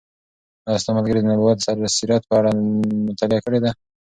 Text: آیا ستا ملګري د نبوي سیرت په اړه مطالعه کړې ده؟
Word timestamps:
آیا 0.67 0.79
ستا 0.81 0.91
ملګري 0.97 1.19
د 1.21 1.25
نبوي 1.31 1.53
سیرت 1.97 2.21
په 2.29 2.35
اړه 2.39 2.49
مطالعه 3.09 3.41
کړې 3.45 3.59
ده؟ 3.63 3.71